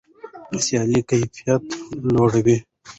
سیالي 0.63 0.99
کیفیت 1.09 1.63
لوړوي. 2.13 2.57